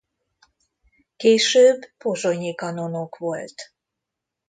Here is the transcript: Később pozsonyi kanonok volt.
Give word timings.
Később 1.17 1.81
pozsonyi 1.97 2.55
kanonok 2.55 3.17
volt. 3.17 3.73